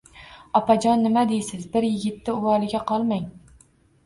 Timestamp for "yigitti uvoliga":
1.89-2.83